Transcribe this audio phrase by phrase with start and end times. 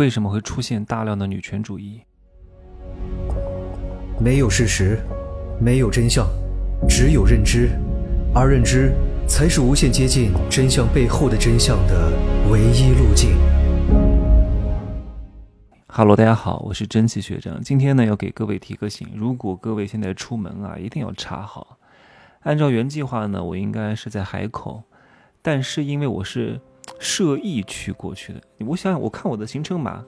[0.00, 2.00] 为什么会出现大量的女权主义？
[4.18, 4.98] 没有事实，
[5.60, 6.26] 没有真相，
[6.88, 7.68] 只有认知，
[8.34, 8.94] 而认知
[9.28, 12.10] 才是无限接近真相背后的真相的
[12.50, 13.36] 唯一路径。
[15.86, 17.62] Hello，大家好，我是蒸汽学长。
[17.62, 21.76] 今天呢，要给各位提个醒：如果各位现在出门啊，一定要查好。
[22.44, 24.82] 按照原计划呢，我应该是在海口，
[25.42, 26.58] 但是因为我是。
[27.00, 30.04] 涉疫区过去的，我想想，我看我的行程码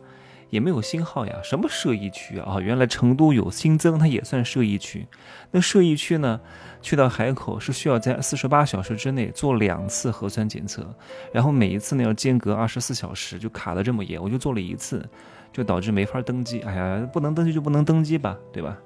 [0.50, 1.34] 也没有星号呀。
[1.42, 2.60] 什么涉疫区啊？
[2.60, 5.06] 原来成都有新增，它也算涉疫区。
[5.50, 6.38] 那涉疫区呢，
[6.82, 10.86] 去到海口是需要在四十八小时之内做两次核酸检测，
[11.32, 14.22] 然后每一次呢要间隔二十四小时，就卡的这么严。
[14.22, 15.02] 我就做了一次，
[15.50, 16.60] 就导致没法登机。
[16.60, 18.76] 哎呀，不能登机就不能登机吧，对吧？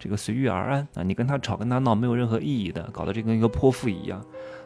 [0.00, 4.20] 这个随遇而安啊，你跟他吵跟他闹没有任何意义的，搞得这跟一个泼妇一样。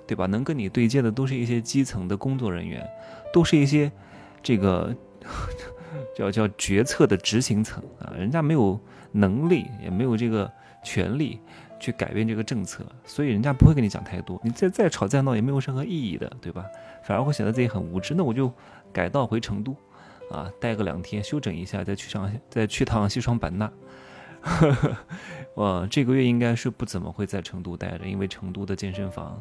[0.07, 0.27] 对吧？
[0.27, 2.87] 能跟你对接的都是一些基层的工作人员，
[3.33, 3.91] 都是一些
[4.43, 4.95] 这个
[6.15, 8.79] 叫叫决策的执行层啊，人家没有
[9.13, 10.53] 能力，也没有这个
[10.85, 11.41] 权利
[11.81, 14.39] 去改变这个政策，所以人家不会跟你讲太多。
[14.45, 16.67] 你再再吵再闹也没有任何意义的，对吧？
[17.03, 18.13] 反而会显得自己很无知。
[18.15, 18.53] 那我就
[18.93, 19.75] 改道回成都
[20.31, 23.73] 啊，待个两天休整一下，再去上再去趟西双版纳。
[25.55, 29.41] 我这个月应该是不怎么会在成都待着，因为成都的健身房。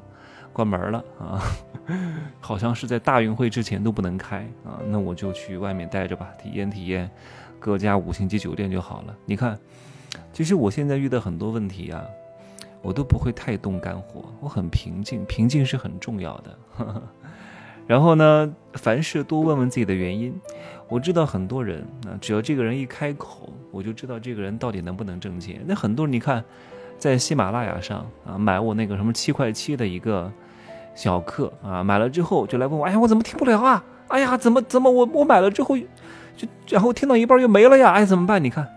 [0.52, 1.42] 关门了啊，
[2.40, 7.09] 好像是在大运会之前都不能开啊，那我就去外面待着吧，体验体验
[7.59, 9.18] 各家五星级酒店就好了。
[9.26, 9.58] 你看，
[10.31, 12.06] 其实我现在遇到很多问题啊，
[12.84, 16.58] 我都不会太动肝火，我很平静，平静是很重要的。
[17.88, 20.34] 然后呢，凡事多问问自己的原因。
[20.89, 25.62] 我知道很多人啊，只要这个人一开口，我就知道这个人到底能不能挣钱。
[25.66, 26.44] 那很多人你看，
[26.98, 30.31] 在喜马拉雅上啊，买我那个什么七块七的一个。
[30.95, 33.84] 小课啊，买了之后就来问我，哎呀，我怎么听不了啊？
[34.09, 37.94] 哎呀，怎么怎么我我买了之后，就然后听到一半又没了呀？
[37.94, 38.44] 哎，怎么办？
[38.44, 38.68] 你看，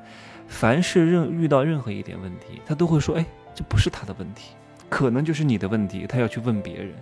[0.48, 4.54] 凡是任遇到任何一点问题，他都会说，哎，这不是他的问题，
[4.88, 6.06] 可能就是你的问题。
[6.08, 6.94] 他要去问别人，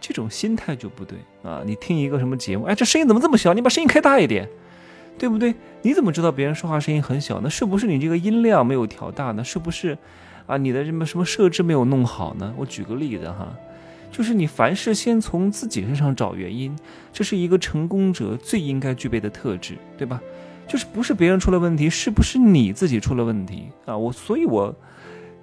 [0.00, 1.62] 这种心态就不对啊！
[1.64, 3.52] 你听一个什么节目，哎，这声音怎么这么小？
[3.52, 4.48] 你把声音开大一点，
[5.18, 5.54] 对不对？
[5.82, 7.40] 你怎么知道别人说话声音很小？
[7.42, 9.44] 那是不是你这个音量没有调大呢？
[9.44, 9.96] 是不是
[10.46, 10.56] 啊？
[10.56, 12.54] 你的什么什么设置没有弄好呢？
[12.56, 13.54] 我举个例子哈。
[14.12, 16.74] 就是你凡事先从自己身上找原因，
[17.12, 20.20] 这是一个成功者最应该具备的特质，对吧？
[20.66, 23.96] 就是不是别人出了问题，是不是你自己出了问题啊？
[23.96, 24.74] 我所以，我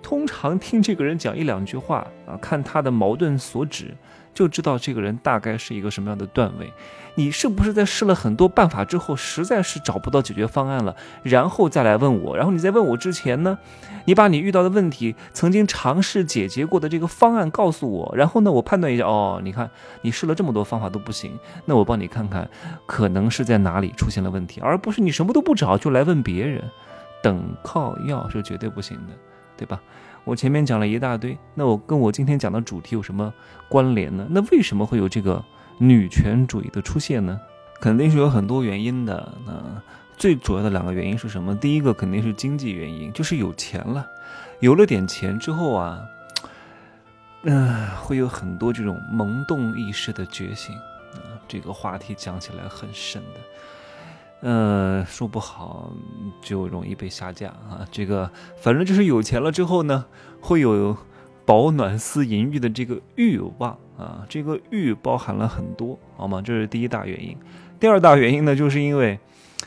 [0.02, 3.96] 通常听这个人讲一两句话啊，看他的矛盾所指。
[4.38, 6.72] 就知道这个人大概是一个什么样的段位，
[7.16, 12.38] 你是不是在试了很多办法之后，实在是找不到解决方案了，然后再来问我？
[12.38, 13.58] 然后你在问我之前呢，
[14.06, 19.68] 你把你遇到的问题、曾经尝试解决过的这个方案告诉我，然后呢，我判断一下，哦，你看
[20.04, 21.32] 你试了这么多方法都不行，
[21.66, 22.48] 那我帮你看看，
[22.86, 26.64] 可能是在哪里出现了问题，而不是你什么都不找就来问别人，
[27.24, 29.14] 等靠要是绝对不行的，
[29.58, 29.82] 对吧？
[30.28, 33.34] 我前面讲了一大堆，那我跟我今天讲的主题有什么
[33.70, 34.28] 关联呢？
[34.30, 35.42] 那为什么会有这个
[35.78, 37.40] 女权主义的出现呢？
[37.80, 39.32] 肯定是有很多原因的。
[39.46, 39.54] 那
[40.18, 41.56] 最主要的两个原因是什么？
[41.56, 44.06] 第一个肯定是经济原因，就是有钱了，
[44.60, 46.02] 有了点钱之后啊，
[47.44, 50.76] 嗯，会有很多这种萌动意识的觉醒。
[51.48, 53.40] 这个话题讲起来很深的。
[54.42, 55.92] 嗯，说不好
[56.42, 57.88] 就容易被下架啊！
[57.92, 60.06] 这个反正就是有钱了之后呢，
[60.40, 60.96] 会有
[61.46, 66.42] 保暖思淫欲的这个欲望啊，这个欲包含了很多，好吗？
[66.42, 67.36] 这是第一大原因。
[67.80, 69.20] 第二大原因呢，就是因为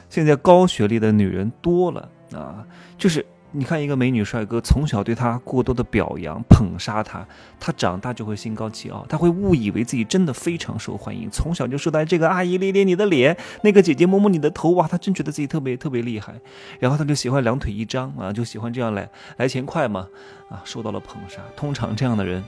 [0.08, 2.64] 现在高学历的女人多了啊，
[2.96, 3.24] 就是。
[3.52, 7.26] 你看一个美女帅哥，从小对他过多的表扬捧杀他，
[7.58, 11.28] 他长大就会心高气傲，他会误以为自己真的非常受欢迎。
[11.30, 16.32] 从小就说到这个阿姨捏捏你的脸，那个姐姐摸摸你的头，哇，他真觉得自己特别特别厉害。
[16.78, 20.06] 然后他就喜欢两腿一张啊，就喜欢这样来来钱快嘛，
[20.48, 21.40] 啊，受到了捧杀。
[21.56, 22.44] 通常这样的人，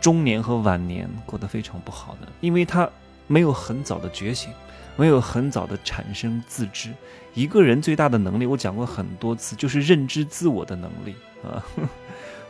[0.00, 2.88] 中年和晚年过得非常不好的，因为他
[3.28, 4.50] 没有很早的觉醒。
[4.96, 6.90] 没有很早的产生自知，
[7.34, 11.62] 一个人最大的能力，我讲过很多次，就是认知自我的能力啊！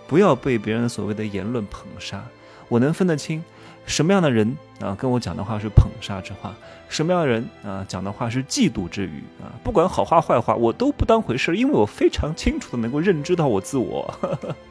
[0.07, 2.23] 不要被别人所谓的言论捧杀，
[2.69, 3.43] 我能分得清
[3.87, 6.55] 什么样的人啊跟我讲的话是捧杀之话，
[6.89, 9.49] 什么样的人啊讲的话是嫉妒之语啊！
[9.65, 14.15] 不管好话坏话，我都不当回事，因为我非常清楚的能够认知到我自我，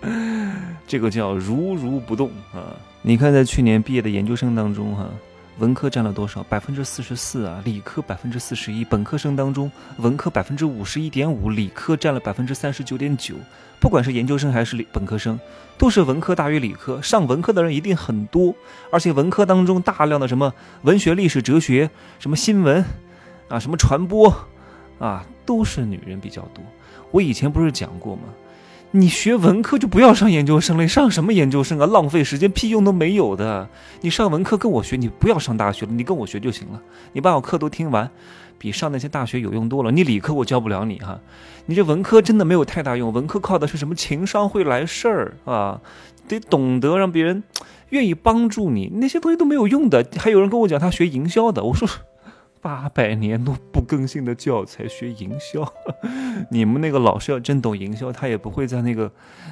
[0.86, 2.78] 这个叫如如不动啊！
[3.02, 5.10] 你看，在去年毕业的研究生当中，哈。
[5.60, 6.42] 文科占了多少？
[6.44, 8.84] 百分之四十四啊，理科百分之四十一。
[8.84, 13.36] 本科生当中，文科百分之五十一点五，理科占了百分之三十九点九。
[13.80, 15.40] 不管是研究生还是理本科生，
[15.78, 17.02] 都是文科大于理科。
[17.02, 18.56] 上文科的人一定很多，
[18.92, 20.52] 而且文科当中大量的什么
[20.82, 22.84] 文学、历史、哲学，什么新闻，
[23.48, 24.34] 啊，什么传播，
[25.00, 26.64] 啊，都是女人比较多。
[27.12, 28.24] 我以前不是讲过吗？
[28.96, 31.88] 你学文科就不要上研究生了，上什么研究生啊？
[31.88, 33.68] 浪费时间，屁用都没有的。
[34.02, 36.80] 你上文科跟我学，你不要上大学了，你跟我学就行了。
[37.14, 38.12] 你把我课都听完，
[38.60, 39.92] 比上那些大学有用多了。
[39.92, 41.20] 你理科我教不了你哈，
[41.66, 43.12] 你这文科真的没有太大用。
[43.12, 43.96] 文科靠的是什么？
[43.96, 45.82] 情商会来事儿啊，
[46.28, 47.42] 得懂得让别人
[47.90, 48.92] 愿意帮助你。
[48.94, 50.06] 那些东西都没有用的。
[50.18, 51.90] 还有人跟我讲他学营销的，我说。
[52.64, 55.72] 八百年都不更新的教材学营销，
[56.50, 59.12] 你们那个老师要真懂营销，他也不会在那个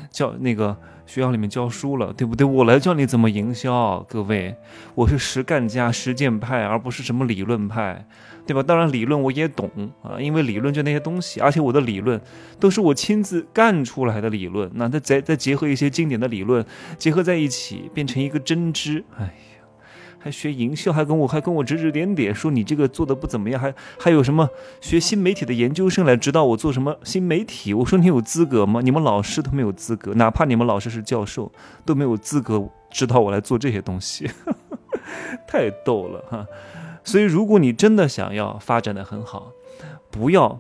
[0.09, 0.75] 教那个
[1.05, 2.47] 学校里面教书了，对不对？
[2.47, 4.55] 我来教你怎么营销，各位，
[4.95, 8.07] 我是实干家、实践派，而不是什么理论派，
[8.47, 8.63] 对吧？
[8.63, 9.69] 当然理论我也懂
[10.01, 12.19] 啊，因为理论就那些东西，而且我的理论
[12.61, 16.65] 都是我亲自干出来的理论，那再再再结合一些经典的理论
[16.97, 19.29] 结合在一起，变成一个真知，哎。
[20.21, 24.47] 还学营销，还跟我还跟我指指点点，说你这个做的不怎么样，还还有什么
[24.79, 27.73] 学新媒体的研究生来指导我做什么新媒体？
[27.73, 28.81] 我说你有资格吗？
[28.83, 31.51] 你们老师都没有资格，哪怕你们老师是教授，
[31.85, 34.29] 都没有资格指导我来做这些东西，
[35.47, 36.45] 太逗了哈！
[37.03, 39.51] 所以如果你真的想要发展的很好，
[40.11, 40.59] 不要。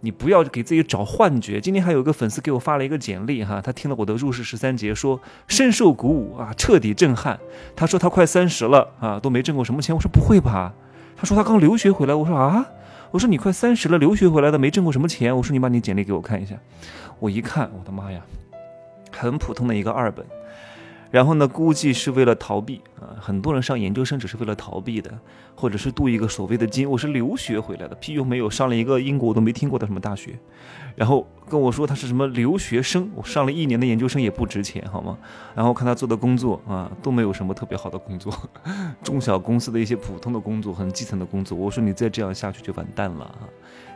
[0.00, 1.60] 你不要给自己找幻觉。
[1.60, 7.38] 今天还有一个粉丝给我发了一个简历，哈，他听了我的入世十三节，说深受鼓舞啊，彻底震撼。
[7.74, 9.94] 他说他快三十了啊，都没挣过什么钱。
[9.94, 10.72] 我说不会吧？
[11.16, 12.14] 他说他刚留学回来。
[12.14, 12.64] 我说啊，
[13.10, 15.36] 我说你快三十了，留学回来的没挣过什么钱。
[15.36, 16.54] 我说你把你简历给我看一下。
[17.18, 18.20] 我一看，我的妈呀，
[19.10, 20.24] 很普通的一个二本。
[21.10, 21.48] 然后呢？
[21.48, 23.16] 估计是为了逃避啊！
[23.18, 25.10] 很多人上研究生只是为了逃避的，
[25.54, 26.88] 或者是镀一个所谓的金。
[26.88, 30.38] 我是留学回来的，屁用没有，上了一个英国我都没听过的什么大学。
[30.94, 35.16] 然后跟我说他是什么留学生，我上了一年的研究生也不值钱，好吗？
[35.54, 38.30] 然后看他做的工作啊，都没有什么特别好的工作，
[39.02, 41.56] 中小公司的一些普通的工作，很基层的工作。
[41.56, 43.48] 我说你再这样下去就完蛋了啊！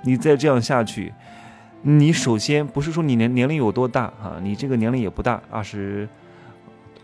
[0.04, 1.12] 你再这样下去，
[1.82, 4.40] 你首先不是说你年年龄有多大啊？
[4.42, 6.08] 你这个年龄也不大，二十。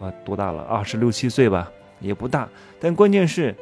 [0.00, 0.62] 啊，多大了？
[0.62, 2.48] 二十六七岁吧，也不大。
[2.78, 3.54] 但关键是，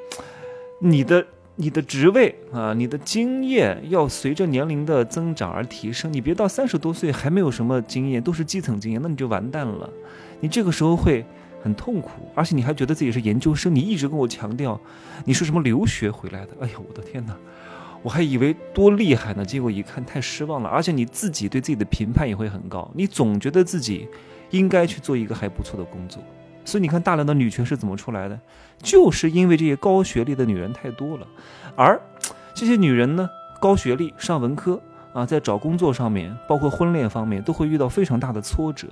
[0.80, 6.12] 你的你的职位啊，你的经验要随着年龄的增长而提升。
[6.12, 9.88] 你别到三十多岁还没有什么经验，都是基层经验，那你就完蛋了。
[10.40, 11.24] 你这个时候会
[11.62, 13.74] 很痛苦，而且你还觉得自己是研究生。
[13.74, 14.78] 你一直跟我强调
[15.24, 16.52] 你是什么留学回来的。
[16.60, 17.34] 哎呀，我的天哪！
[18.02, 20.68] 我还以为多厉害呢，结果一看太失望了。
[20.68, 24.06] 而且你自己对自己的评判也会很高，你总觉得自己。
[24.50, 26.22] 应该去做一个还不错的工作，
[26.64, 28.38] 所以你看大量的女权是怎么出来的，
[28.82, 31.26] 就是因为这些高学历的女人太多了，
[31.74, 32.00] 而
[32.54, 33.28] 这些女人呢，
[33.60, 34.80] 高学历上文科
[35.12, 38.88] 啊，在找工作上面，包括婚恋方面，都会遇到非常大的挫折，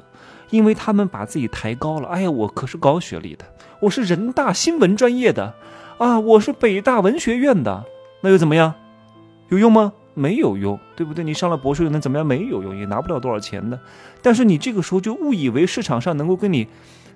[0.51, 2.09] 因为她们把自己抬高了。
[2.09, 3.45] 哎呀，我可是高学历的，
[3.81, 5.55] 我是人大新闻专业的。
[5.97, 7.85] 啊，我是北大文学院的，
[8.21, 8.75] 那又怎么样？
[9.49, 9.93] 有用吗？
[10.14, 11.25] 没有用，对不对？
[11.25, 12.26] 你上了博士又能怎么样？
[12.26, 13.78] 没有用，也拿不了多少钱的。
[14.22, 16.66] 但是你这个时候就误以为市场上能够跟你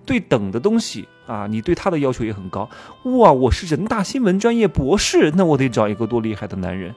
[0.04, 2.68] 对等的东西啊，你对他的要求也很高。
[3.04, 6.94] 哇，我是人大新闻专业博士，那我得找一个多厉害的男人。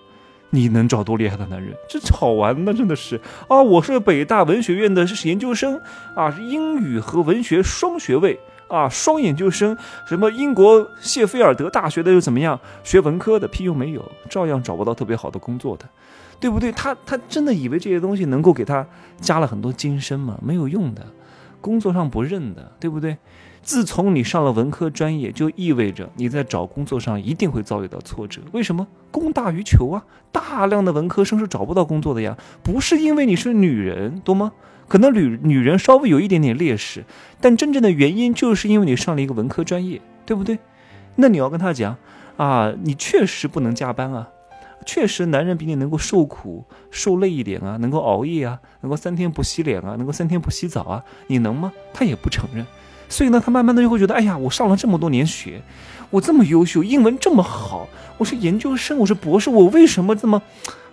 [0.53, 1.73] 你能找多厉害的男人？
[1.87, 3.61] 这好玩呢，真的是啊！
[3.61, 5.79] 我是北大文学院的研究生
[6.13, 8.37] 啊，英语和文学双学位。
[8.71, 9.77] 啊，双研究生，
[10.07, 12.57] 什么英国谢菲尔德大学的又怎么样？
[12.83, 15.85] 学文科的屁用没有，照样找不到特别好的工作的，
[16.39, 16.71] 对不对？
[16.71, 18.87] 他他真的以为这些东西能够给他
[19.19, 20.39] 加了很多金身吗？
[20.41, 21.05] 没有用的，
[21.59, 23.17] 工作上不认的，对不对？
[23.61, 28.41] 自从你上了文科专业，就意味着你在找工作上一定会遭遇到挫折。
[28.53, 28.87] 为什么？
[29.11, 30.03] 供大于求啊！
[30.31, 34.51] 大量的文科生是找不到工作的呀，不是因为你是女人，懂吗？
[34.91, 37.05] 可能女女人稍微有一点点劣势，
[37.39, 40.59] 但真正的原因就是因为你上了一个文科专业，对不对？
[41.15, 41.95] 那你要跟他讲
[42.35, 44.27] 啊，你确实不能加班啊，
[44.85, 51.71] 确实男人比你能够受苦受累一点啊，能够熬夜啊，能够三天不洗脸啊，能够三天不洗澡啊，你能吗？
[51.93, 52.65] 他也不承认，
[53.07, 55.61] 所以呢，他慢慢的就会觉得，哎呀，我上了这么多年学，
[56.09, 60.41] 我这么优秀，英文这么好，我是研究生，我是博士，我为什么这么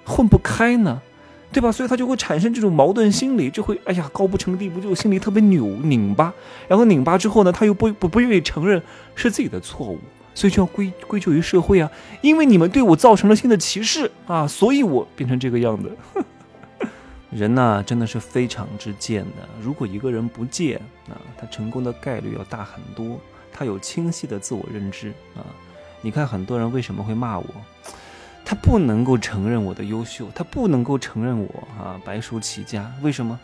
[0.05, 1.03] 混不开呢？
[1.51, 1.73] 对吧？
[1.73, 6.33] 所以他就会产生这种矛盾心理，就会哎呀高不成低不就，心里特别扭拧巴。
[6.69, 8.83] 然后拧巴之后呢，他又不不不愿意承认
[9.15, 9.99] 是自己的错误，
[10.35, 11.91] 所以就要归归咎于社会啊。
[12.21, 15.91] 因为你们对我造成了新的歧视啊，所以我变成这个样子。
[17.31, 19.49] 人呢，真的是非常之贱的。
[19.61, 23.19] 如果一个人不贱啊，他成功的概率要大很多。
[23.53, 25.43] 他有清晰的自我认知啊。
[26.01, 27.45] 你看很多人为什么会骂我？
[28.49, 33.39] 他不能够承认我的优秀，他不能够承认我啊白手起家，为什么？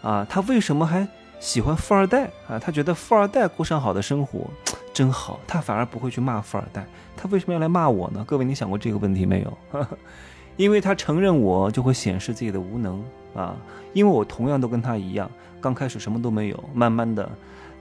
[0.00, 1.06] 啊，他为什么还
[1.38, 2.58] 喜欢富二代啊？
[2.58, 4.48] 他觉得富二代过上好的生活
[4.94, 6.86] 真好，他反而不会去骂富二代，
[7.18, 8.24] 他为什么要来骂我呢？
[8.26, 9.58] 各位，你想过这个问题没有？
[10.56, 13.54] 因为他承认我，就会显示自己的无能啊。
[13.92, 17.30] 因为我同样都跟他一样，刚开始什么都没有，慢慢的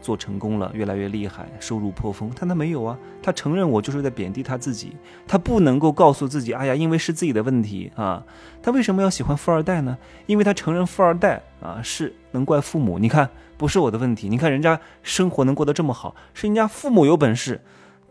[0.05, 2.29] 做成功了，越来越厉害，收入颇丰。
[2.39, 4.95] 但他没有啊，他承认我就是在贬低他自己，
[5.27, 8.23] 他不能够告诉自己，哎呀，因为是自己的问题啊。
[8.61, 9.97] 他为什么要喜欢富二代呢？
[10.27, 12.99] 因为他承认富二代啊是能怪父母。
[12.99, 14.29] 你看，不是我的问题。
[14.29, 17.61] 你看人家生活能过得这么好，是人家父母有本事。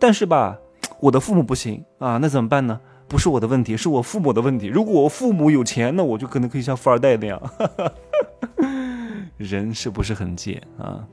[0.01, 0.59] 但是吧，
[0.99, 2.81] 我的父母不行啊，那怎么办呢？
[3.07, 4.67] 不是我的问题，是我父母的问题。
[4.67, 7.41] 如果我父母有钱，那我就可能可以像富二代那样。
[9.37, 11.05] 人是不是很贱啊？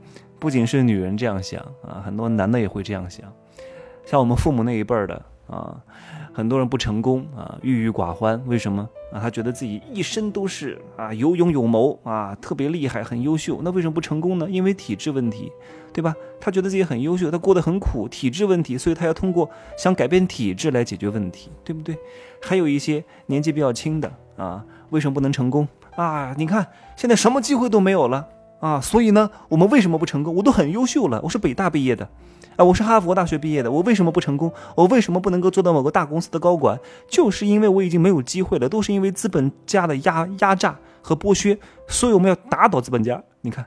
[0.42, 3.32] 不仅是女人这样想啊，很多男的也会这样想。
[4.04, 5.80] 像我们父母那一辈儿的啊，
[6.32, 8.42] 很多人不成功啊，郁郁寡欢。
[8.46, 8.82] 为什么
[9.12, 9.20] 啊？
[9.20, 13.60] 他觉得自己一生都是啊有勇有谋啊，特别厉害，很优秀。
[13.62, 14.50] 那为什么不成功呢？
[14.50, 15.52] 因为体质问题。
[15.94, 16.12] 对吧？
[16.40, 21.96] 他觉得自己很优秀，他过得很苦，体质问题，所以他要通过想改变体质来解决问题，对不对？
[22.40, 26.34] 还有一些年纪比较轻的啊，为什么不能成功啊？
[26.38, 28.26] 你看现在什么机会都没有了
[28.62, 30.32] 啊，所以呢，我们为什么不成功？
[30.36, 32.08] 我都很优秀了，我是北大毕业的，
[32.54, 34.52] 啊，我是哈佛大学毕业的，我为什么不成功？
[34.76, 36.78] 我为什么不能够做到某个大公司的高管？
[37.08, 43.20] 就是因为我已经没有机会了，都是因为资本家的压压榨和剥削，所以我们要打倒资本家。
[43.40, 43.66] 你看。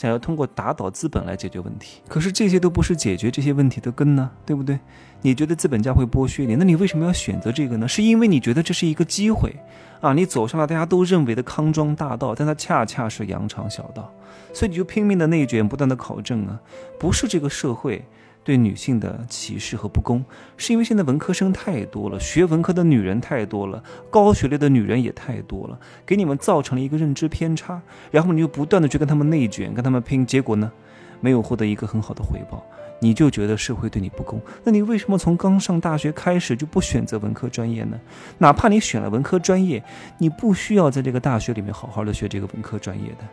[0.00, 4.80] 想要通过打倒资本来解决问题，可是这些都不是解决这些问题的根呢，对不对？
[5.20, 7.86] 你觉得资本家会剥削你，那你为什么要选择这个呢？
[7.86, 9.54] 是因为你觉得这是一个机会
[10.00, 10.14] 啊？
[10.14, 14.10] 你走上了大家都认为的康庄大道，但它恰恰是羊肠小道，
[14.54, 16.58] 所以你就拼命的内卷，不断的考证啊，
[16.98, 18.02] 不是这个社会。
[18.42, 20.24] 对女性的歧视和不公，
[20.56, 27.80] 是因为现在文科生太多了，学文科的女人太多了，高学历的女人也太多了，给你们造成了一个认知偏差，
[28.10, 30.72] 然后你就不断的去跟他们内卷，跟他们拼，结果呢，
[31.20, 32.64] 没有获得一个很好的回报，
[32.98, 38.00] 你就觉得社会对你不公，那你为什么从刚上大学开始就不选择文科专业呢？
[38.38, 39.84] 哪怕你选了文科专业，
[40.18, 43.24] 你不需要在这个大学里面好好的学这个文科专业的。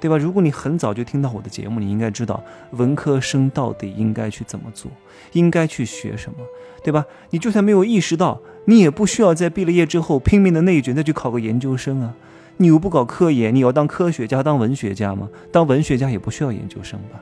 [0.00, 0.16] 对吧？
[0.16, 4.90] 如果你很早就听到我的节目，你应该知道文科生到底应该去怎么做，
[5.32, 6.38] 应该去学什么，
[6.82, 7.04] 对吧？
[7.30, 12.14] 你就算没有意识到，你也不需要在毕了业之后拼命的内卷，再去考个研究生啊！
[12.58, 15.28] 你又不搞科研，你要当科学家、当文学家吗？
[15.52, 17.20] 当文学家也不需要研究生吧？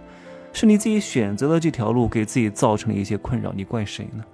[0.52, 4.25] 是你自己选择了这条路，给自己造成了一些困扰，你怪谁呢？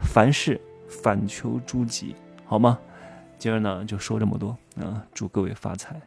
[0.00, 2.78] 凡事反求诸己，好吗？
[3.38, 5.04] 今儿呢就说这么多啊！
[5.12, 6.00] 祝各位发财。